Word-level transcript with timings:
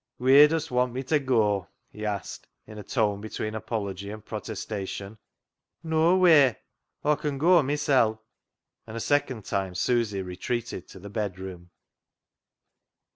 "Wheer 0.17 0.47
dust 0.47 0.71
want 0.71 0.93
mi 0.93 1.03
ta 1.03 1.19
goa?" 1.19 1.67
he 1.93 2.07
asked, 2.07 2.47
in 2.65 2.79
a 2.79 2.83
tone 2.83 3.21
between 3.21 3.53
apology 3.53 4.09
and 4.09 4.25
protestation." 4.25 5.19
Noawheer; 5.85 6.55
Aw 7.05 7.15
con 7.15 7.37
goa 7.37 7.61
mysel'," 7.61 8.19
and 8.87 8.97
a 8.97 8.99
second 8.99 9.45
time 9.45 9.75
Susy 9.75 10.23
retreated 10.23 10.87
to 10.87 10.97
the 10.97 11.11
bedroom. 11.11 11.69